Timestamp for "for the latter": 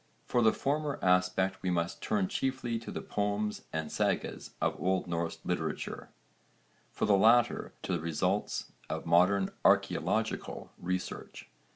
6.91-7.75